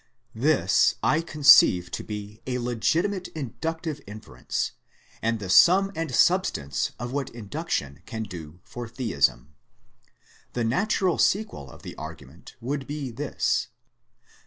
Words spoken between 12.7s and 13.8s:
be this.